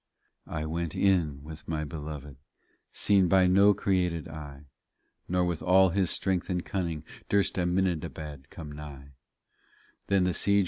40 0.45 0.63
I 0.63 0.65
went 0.65 0.95
in 0.95 1.43
with 1.43 1.67
my 1.67 1.83
Belored, 1.85 2.37
Seen 2.91 3.27
by 3.27 3.45
no 3.45 3.75
created 3.75 4.27
eye, 4.27 4.65
Nor 5.29 5.45
with 5.45 5.61
all 5.61 5.89
his 5.89 6.09
strength 6.09 6.49
and 6.49 6.65
cunning 6.65 7.03
Durst 7.29 7.55
Aminadabad 7.59 8.49
come 8.49 8.71
nigh. 8.71 9.09